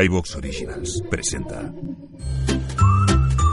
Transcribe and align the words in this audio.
iVox 0.00 0.36
Originals 0.36 1.02
presenta. 1.10 1.70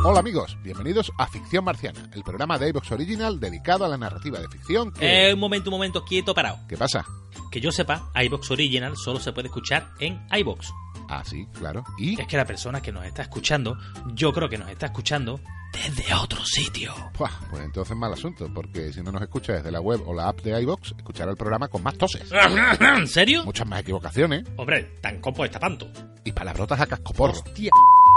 Hola 0.05 0.21
amigos, 0.21 0.57
bienvenidos 0.63 1.11
a 1.17 1.27
Ficción 1.27 1.65
Marciana, 1.65 2.09
el 2.13 2.23
programa 2.23 2.57
de 2.57 2.69
iVox 2.69 2.93
Original 2.93 3.41
dedicado 3.41 3.83
a 3.83 3.89
la 3.89 3.97
narrativa 3.97 4.39
de 4.39 4.47
ficción 4.47 4.93
que... 4.93 5.27
Eh, 5.27 5.33
un 5.33 5.39
momento, 5.41 5.69
un 5.69 5.75
momento, 5.75 6.05
quieto, 6.05 6.33
parado. 6.33 6.59
¿Qué 6.69 6.77
pasa? 6.77 7.05
Que 7.51 7.59
yo 7.59 7.73
sepa, 7.73 8.09
iVox 8.15 8.51
Original 8.51 8.95
solo 8.95 9.19
se 9.19 9.33
puede 9.33 9.49
escuchar 9.49 9.89
en 9.99 10.25
iVox. 10.31 10.71
Ah, 11.09 11.23
sí, 11.25 11.45
claro. 11.51 11.83
¿Y? 11.97 12.19
Es 12.21 12.27
que 12.27 12.37
la 12.37 12.45
persona 12.45 12.81
que 12.81 12.93
nos 12.93 13.05
está 13.05 13.23
escuchando, 13.23 13.77
yo 14.13 14.31
creo 14.31 14.47
que 14.47 14.57
nos 14.57 14.69
está 14.69 14.85
escuchando 14.85 15.41
desde 15.71 16.13
otro 16.13 16.43
sitio. 16.45 16.93
Buah, 17.17 17.29
pues 17.49 17.63
entonces 17.63 17.95
mal 17.95 18.13
asunto, 18.13 18.49
porque 18.53 18.91
si 18.93 19.01
no 19.01 19.11
nos 19.11 19.21
escucha 19.21 19.53
desde 19.53 19.71
la 19.71 19.79
web 19.81 20.01
o 20.07 20.13
la 20.13 20.27
app 20.29 20.41
de 20.41 20.59
iVox, 20.61 20.93
escuchará 20.97 21.31
el 21.31 21.37
programa 21.37 21.67
con 21.67 21.83
más 21.83 21.97
toses. 21.97 22.23
¿En 22.79 23.07
serio? 23.07 23.43
Muchas 23.45 23.67
más 23.67 23.81
equivocaciones 23.81 24.43
Hombre, 24.57 24.83
tan 25.01 25.19
copo 25.19 25.45
está 25.45 25.59
tanto. 25.59 25.87
y 26.23 26.31
palabrotas 26.31 26.79
a 26.81 26.85
cascoporro. 26.87 27.33
Hostia, 27.33 27.71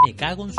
me 0.06 0.14
cago 0.16 0.44
en 0.46 0.52
su... 0.52 0.58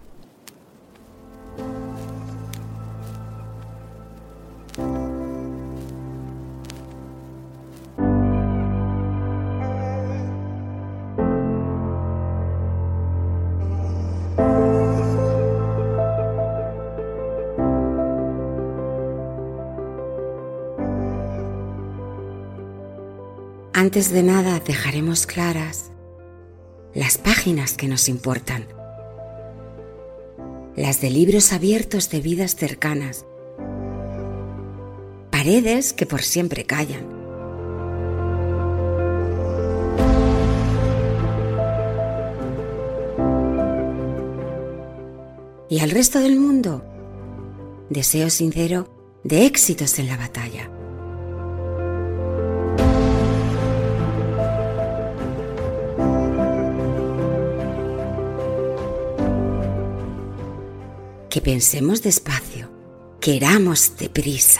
Antes 23.81 24.11
de 24.11 24.21
nada 24.21 24.59
dejaremos 24.59 25.25
claras 25.25 25.89
las 26.93 27.17
páginas 27.17 27.73
que 27.73 27.87
nos 27.87 28.09
importan, 28.09 28.67
las 30.75 31.01
de 31.01 31.09
libros 31.09 31.51
abiertos 31.51 32.11
de 32.11 32.21
vidas 32.21 32.55
cercanas, 32.55 33.25
paredes 35.31 35.93
que 35.93 36.05
por 36.05 36.21
siempre 36.21 36.65
callan. 36.65 37.07
Y 45.69 45.79
al 45.79 45.89
resto 45.89 46.19
del 46.19 46.39
mundo, 46.39 46.85
deseo 47.89 48.29
sincero 48.29 48.93
de 49.23 49.47
éxitos 49.47 49.97
en 49.97 50.07
la 50.07 50.17
batalla. 50.17 50.69
Que 61.31 61.39
pensemos 61.39 62.03
despacio, 62.03 62.69
queramos 63.21 63.95
deprisa 63.97 64.59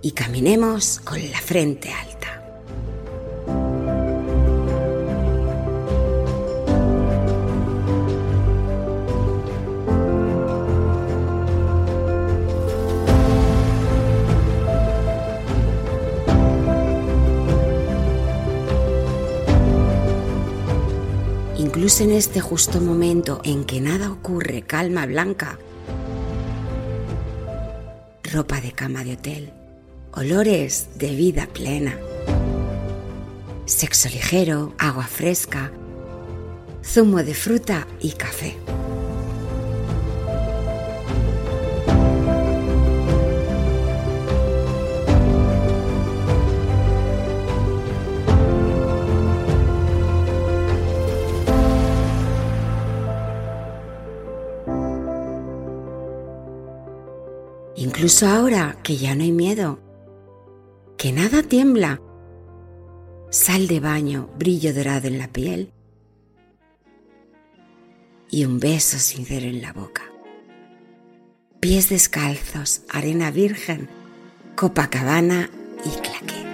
y 0.00 0.12
caminemos 0.12 0.98
con 1.00 1.20
la 1.30 1.38
frente 1.38 1.92
alta. 1.92 2.42
Incluso 21.58 22.04
en 22.04 22.12
este 22.12 22.40
justo 22.40 22.80
momento 22.80 23.42
en 23.44 23.64
que 23.64 23.82
nada 23.82 24.10
ocurre, 24.10 24.62
calma 24.62 25.04
blanca, 25.04 25.58
ropa 28.32 28.60
de 28.60 28.72
cama 28.72 29.02
de 29.02 29.14
hotel, 29.14 29.52
olores 30.12 30.88
de 30.96 31.14
vida 31.16 31.48
plena, 31.52 31.96
sexo 33.66 34.08
ligero, 34.08 34.72
agua 34.78 35.04
fresca, 35.04 35.72
zumo 36.84 37.24
de 37.24 37.34
fruta 37.34 37.88
y 38.00 38.12
café. 38.12 38.56
Incluso 58.00 58.28
ahora 58.28 58.78
que 58.82 58.96
ya 58.96 59.14
no 59.14 59.24
hay 59.24 59.30
miedo, 59.30 59.78
que 60.96 61.12
nada 61.12 61.42
tiembla, 61.42 62.00
sal 63.28 63.68
de 63.68 63.78
baño, 63.78 64.30
brillo 64.38 64.72
dorado 64.72 65.06
en 65.06 65.18
la 65.18 65.28
piel 65.28 65.74
y 68.30 68.46
un 68.46 68.58
beso 68.58 68.98
sincero 68.98 69.44
en 69.44 69.60
la 69.60 69.74
boca. 69.74 70.04
Pies 71.60 71.90
descalzos, 71.90 72.84
arena 72.88 73.30
virgen, 73.30 73.90
Copacabana 74.56 75.50
y 75.84 75.90
claqué. 76.00 76.49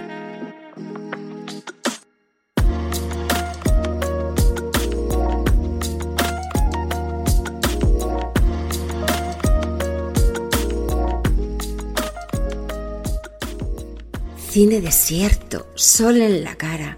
Cine 14.57 14.81
desierto, 14.81 15.67
sol 15.75 16.17
en 16.19 16.43
la 16.43 16.55
cara, 16.55 16.97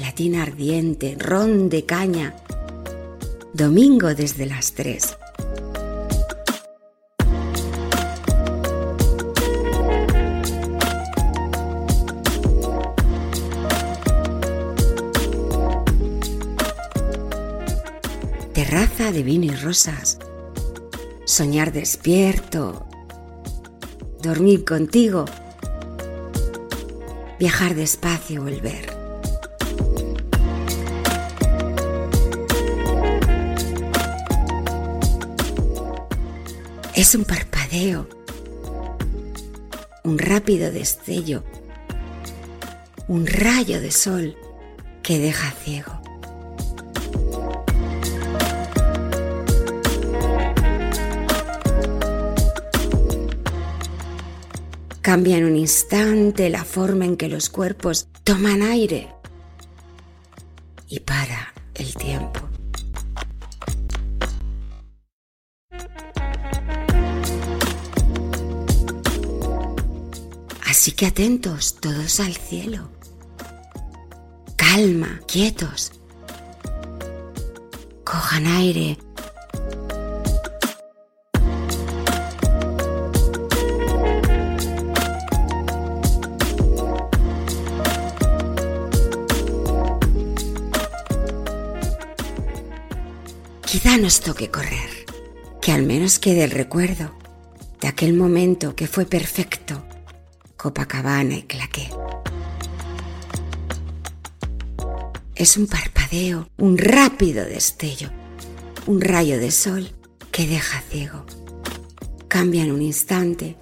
latina 0.00 0.44
ardiente, 0.44 1.16
ron 1.18 1.68
de 1.68 1.84
caña, 1.84 2.36
domingo 3.52 4.14
desde 4.14 4.46
las 4.46 4.72
tres. 4.74 5.16
terraza 18.52 19.10
de 19.10 19.24
vino 19.24 19.46
y 19.46 19.56
rosas, 19.56 20.20
soñar 21.24 21.72
despierto, 21.72 22.86
dormir 24.22 24.64
contigo, 24.64 25.24
viajar 27.38 27.74
despacio, 27.74 28.42
volver. 28.42 28.94
Es 36.94 37.14
un 37.14 37.24
parpadeo, 37.24 38.08
un 40.02 40.18
rápido 40.18 40.72
destello, 40.72 41.44
un 43.06 43.26
rayo 43.26 43.80
de 43.80 43.92
sol 43.92 44.36
que 45.02 45.18
deja 45.18 45.50
ciego. 45.50 45.95
Cambia 55.06 55.38
en 55.38 55.44
un 55.44 55.54
instante 55.54 56.50
la 56.50 56.64
forma 56.64 57.04
en 57.04 57.16
que 57.16 57.28
los 57.28 57.48
cuerpos 57.48 58.08
toman 58.24 58.60
aire 58.60 59.14
y 60.88 60.98
para 60.98 61.54
el 61.76 61.94
tiempo. 61.94 62.40
Así 70.68 70.90
que 70.90 71.06
atentos 71.06 71.76
todos 71.80 72.18
al 72.18 72.34
cielo. 72.34 72.90
Calma, 74.56 75.20
quietos. 75.28 75.92
Cojan 78.02 78.48
aire. 78.48 78.98
Quizá 93.86 93.98
nos 93.98 94.20
toque 94.20 94.50
correr, 94.50 95.06
que 95.62 95.70
al 95.70 95.84
menos 95.84 96.18
quede 96.18 96.42
el 96.42 96.50
recuerdo 96.50 97.16
de 97.80 97.86
aquel 97.86 98.14
momento 98.14 98.74
que 98.74 98.88
fue 98.88 99.06
perfecto 99.06 99.80
Copacabana 100.56 101.36
y 101.36 101.42
Claqué. 101.44 101.88
Es 105.36 105.56
un 105.56 105.68
parpadeo, 105.68 106.48
un 106.56 106.78
rápido 106.78 107.44
destello, 107.44 108.10
un 108.88 109.00
rayo 109.00 109.38
de 109.38 109.52
sol 109.52 109.92
que 110.32 110.48
deja 110.48 110.80
ciego. 110.90 111.24
Cambia 112.26 112.64
en 112.64 112.72
un 112.72 112.82
instante 112.82 113.56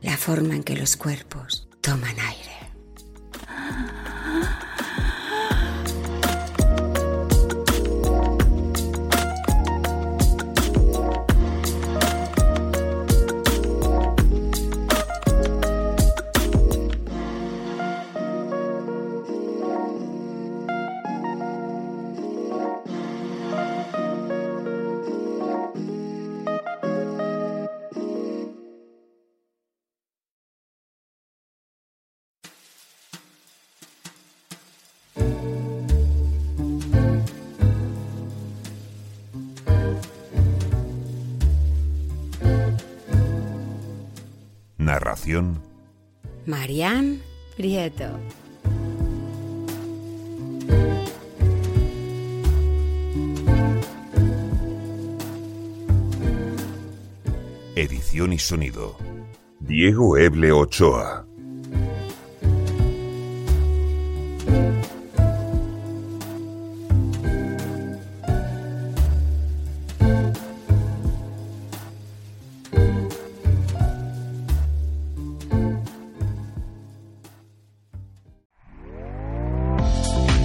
la 0.00 0.16
forma 0.16 0.56
en 0.56 0.62
que 0.62 0.74
los 0.74 0.96
cuerpos 0.96 1.68
toman 1.82 2.18
aire. 2.18 2.65
Narración. 44.78 45.60
Marianne 46.46 47.20
Prieto. 47.56 48.18
Edición 57.74 58.32
y 58.32 58.38
sonido. 58.38 58.96
Diego 59.60 60.16
Eble 60.16 60.52
Ochoa 60.52 61.26